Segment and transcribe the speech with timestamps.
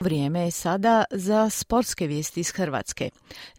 [0.00, 3.10] Vrijeme je sada za sportske vijesti iz Hrvatske.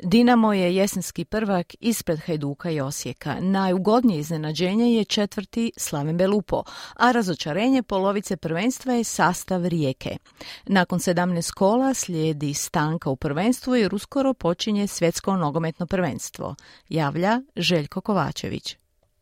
[0.04, 3.36] Dinamo je jesenski prvak ispred Hajduka i Osijeka.
[3.40, 6.64] Najugodnije iznenađenje je četvrti Slaven Belupo,
[6.96, 10.18] a razočarenje polovice prvenstva je sastav Rijeke.
[10.66, 16.56] Nakon 17 kola slijedi stanka u prvenstvu jer uskoro počinje svjetsko nogometno prvenstvo.
[16.90, 18.78] Javlja Željko Kovačević.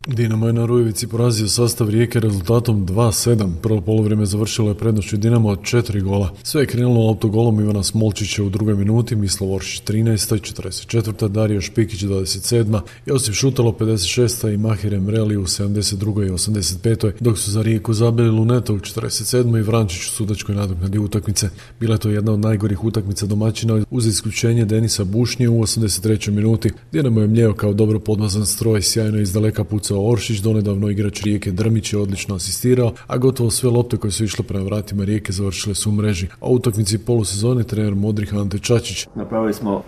[0.08, 3.52] Dinamo je na Rujevici porazio sastav Rijeke rezultatom 2-7.
[3.62, 6.34] Prvo polovreme završilo je prednošću Dinamo od četiri gola.
[6.44, 10.54] Sve je krenulo autogolom Ivana Smolčića u drugoj minuti, Mislav Oršić 13.
[10.54, 11.28] 44.
[11.28, 12.80] Dario Špikić 27.
[13.06, 14.54] Josip Šutalo 56.
[14.54, 16.28] i Mahire Mreli u 72.
[16.28, 17.12] i 85.
[17.20, 19.60] dok su za Rijeku zabili Luneta u 47.
[19.60, 21.50] i Vrančić u sudačkoj nadoknadi utakmice.
[21.80, 26.32] Bila je to jedna od najgorih utakmica domaćina uz isključenje Denisa Bušnje u 83.
[26.32, 26.72] minuti.
[26.92, 31.52] Dinamo je mljeo kao dobro podmazan stroj, sjajno iz daleka puca Oršić, donedavno igrač Rijeke
[31.52, 35.76] Drmić je odlično asistirao, a gotovo sve lopte koje su išle prema vratima Rijeke završile
[35.76, 36.28] su u mreži.
[36.40, 39.08] A u utakmici polusezone trener Modrih Ante Čačić.
[39.16, 39.84] Napravili smo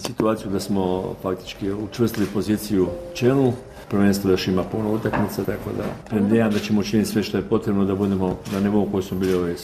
[0.00, 3.52] situaciju da smo faktički učvrstili poziciju čelu,
[3.90, 7.84] prvenstvo još ima puno utakmica, tako da predvijem da ćemo učiniti sve što je potrebno
[7.84, 9.54] da budemo na nivou koji smo bili ove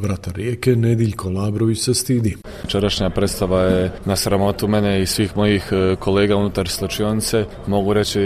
[0.00, 2.36] Vrata rijeke Nediljko Labrović se stidi.
[2.66, 7.44] Čerašnja predstava je na sramotu mene i svih mojih e, kolega unutar slačionice.
[7.66, 8.20] Mogu reći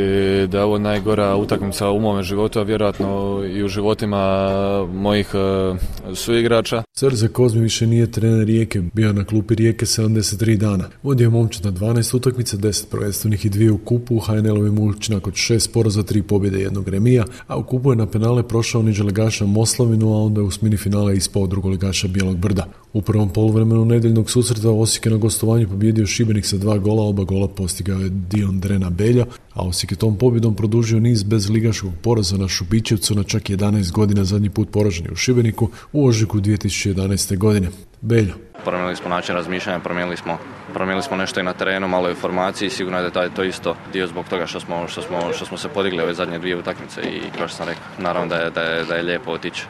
[0.51, 4.47] da je ovo najgora utakmica u mome životu, a vjerojatno i u životima
[4.93, 5.75] mojih e,
[6.15, 6.83] suigrača.
[6.93, 10.85] Srze Kozmi više nije trener Rijeke, bio na klupi Rijeke 73 dana.
[11.03, 15.33] Vodio je momčad na 12 utakmica, 10 prvenstvenih i dvije u kupu, HNL-ovim učinak nakon
[15.33, 19.47] šest poraza, tri pobjede jednog remija, a u kupu je na penale prošao niđe legaša
[19.47, 22.67] Moslavinu, a onda je u smini finale ispao drugoligaša Bijelog brda.
[22.93, 27.25] U prvom poluvremenu nedeljnog susreta Osijek je na gostovanju pobjedio Šibenik sa dva gola, oba
[27.25, 31.93] gola postigao je Dion Drena Belja, a Osijek je tom pobjedom produžio niz bez ligaškog
[32.03, 37.39] poraza na Šubićevcu na čak 11 godina zadnji put poraženi u Šibeniku u ožiku 2011.
[37.39, 37.69] godine.
[38.01, 38.35] Beljo.
[38.65, 40.39] Promijenili smo način razmišljanja, promijenili smo,
[40.75, 44.07] promijenili smo nešto i na terenu, malo informaciji, sigurno je da je to isto dio
[44.07, 47.39] zbog toga što smo, što smo, što smo se podigli ove zadnje dvije utakmice i
[47.39, 49.65] kao što sam rekao, naravno da je, da je, da je lijepo otići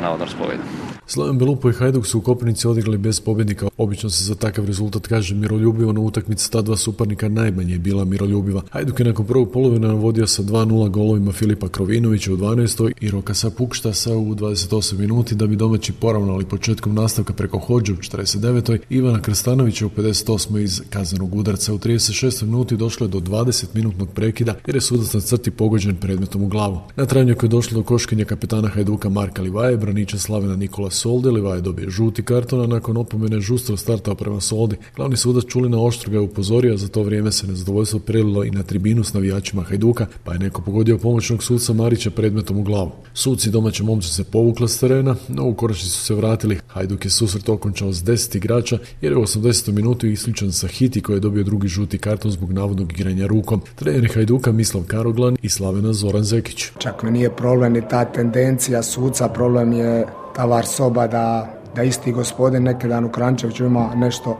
[0.00, 0.97] na odnos pobjede.
[1.10, 3.68] Slaven Belupo i Hajduk su u Kopanici odigrali bez pobjednika.
[3.76, 8.04] Obično se za takav rezultat kaže miroljubivo, na utakmici ta dva suparnika najmanje je bila
[8.04, 8.62] miroljubiva.
[8.70, 12.92] Hajduk je nakon prvog polovina vodio sa 2-0 golovima Filipa Krovinovića u 12.
[13.00, 17.96] i Rokasa Pukštasa u 28 minuti da bi domaći poravnali početkom nastavka preko Hođe u
[17.96, 18.78] 49.
[18.90, 20.62] Ivana Krstanovića u 58.
[20.62, 21.74] iz kaznenog udarca.
[21.74, 22.44] U 36.
[22.44, 26.48] minuti došlo je do 20 minutnog prekida jer je sudac na crti pogođen predmetom u
[26.48, 26.80] glavu.
[26.96, 31.60] Na trajanju je došlo do koškinja kapetana Hajduka Marka Livaje, braniča Slavena Nikola Solde, Livaje
[31.60, 34.76] dobije žuti karton, a nakon opomene žustro startao prema Soldi.
[34.96, 38.62] Glavni sudac Čulina Oštro ga je upozorio, za to vrijeme se nezadovoljstvo prelilo i na
[38.62, 42.90] tribinu s navijačima Hajduka, pa je neko pogodio pomoćnog suca Marića predmetom u glavu.
[43.14, 46.58] Suci domaće momci se povukla s terena, no u konačnici su se vratili.
[46.66, 49.72] Hajduk je susret okončao s 10 igrača jer je u 80.
[49.72, 53.62] minutu isključen sa Hiti koji je dobio drugi žuti karton zbog navodnog igranja rukom.
[53.74, 56.64] Trener Hajduka Mislav Karoglan i Slavena Zoran Zekić.
[56.78, 60.06] Čak mi nije problem ni ta tendencija suca, problem je
[60.38, 64.38] ta var soba da, da isti gospodin neki dan u Krančeviću ima nešto,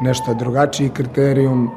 [0.00, 1.70] nešto drugačiji kriterijum,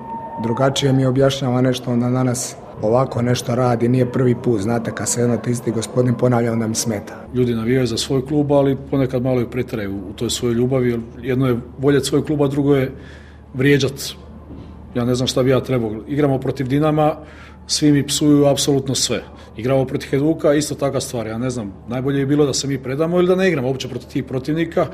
[0.44, 5.22] drugačije mi objašnjava nešto, onda danas ovako nešto radi, nije prvi put, znate, kad se
[5.22, 7.14] jedan isti gospodin ponavlja, onda mi smeta.
[7.34, 11.00] Ljudi navijaju za svoj klub, ali ponekad malo i pretraju u toj svojoj ljubavi, jer
[11.22, 12.92] jedno je voljeti svoj klub, a drugo je
[13.54, 13.94] vrijeđat.
[14.96, 15.92] Ja ne znam šta bi ja trebao.
[16.08, 17.16] Igramo protiv Dinama,
[17.68, 19.24] svi mi psuju apsolutno sve.
[19.58, 21.28] Igramo protiv Heduka, isto taka stvar.
[21.28, 23.88] Ja ne znam, najbolje je bilo da se mi predamo ili da ne igramo uopće
[23.88, 24.88] protiv tih protivnika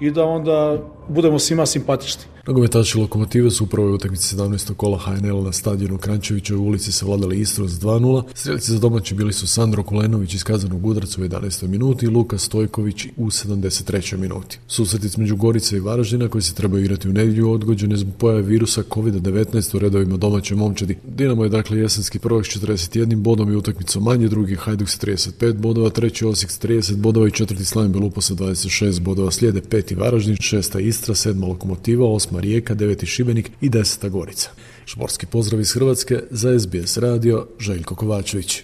[0.00, 2.24] i da onda budemo svima simpatični.
[2.46, 4.74] Nogometaši Lokomotive su u prvoj utakmici 17.
[4.74, 8.22] kola HNL na stadionu Krančevićoj ulici se vladali Istro s 2-0.
[8.34, 11.66] Strelici za domaći bili su Sandro Kulenović iz kazanog udarca u 11.
[11.66, 14.16] minuti i Luka Stojković u 73.
[14.16, 14.58] minuti.
[14.66, 18.42] Susret između Gorice i Varaždina koji se trebaju igrati u nedjelju odgođen je zbog pojave
[18.42, 20.98] virusa COVID-19 u redovima domaće momčadi.
[21.08, 25.52] Dinamo je dakle jesenski prvak s 41 bodom i utakmicom manje, drugi Hajduk s 35
[25.52, 29.30] bodova, treći Osijek s 30 bodova i četvrti Slavim Belupo sa 26 bodova.
[29.30, 34.50] Slijede peti Varaždin, šesta Istra, sedma Lokomotiva, osma Rijeka, deveti Šibenik i deseta Gorica.
[34.84, 38.62] Šporski pozdrav iz Hrvatske za SBS radio Željko Kovačević.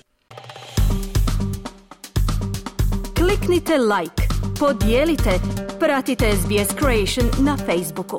[3.14, 4.22] Kliknite like,
[4.58, 5.30] podijelite,
[5.78, 8.18] pratite SBS Creation na Facebooku.